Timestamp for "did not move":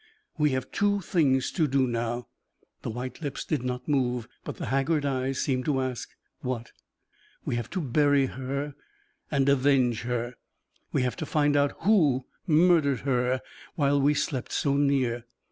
3.45-4.27